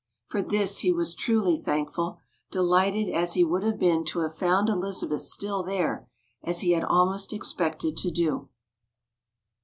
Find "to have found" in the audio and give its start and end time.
4.05-4.67